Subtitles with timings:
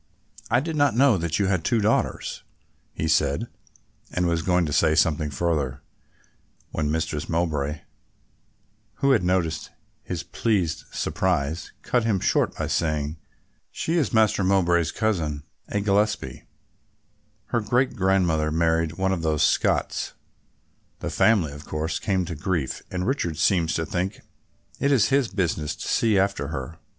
[0.49, 2.41] "I did not know that you had two daughters,"
[2.91, 3.47] he said,
[4.11, 5.83] and was going to say something further,
[6.71, 7.81] when Mistress Mowbray,
[8.95, 9.69] who had noticed
[10.01, 13.17] his pleased surprise, cut him short by saying:
[13.69, 16.45] "She is Master Mowbray's cousin, a Gillespie,
[17.49, 20.13] her great grandmother married one of those Scots;
[20.97, 24.21] the family of course came to grief and Richard seems to think
[24.79, 26.79] it is his business to see after her.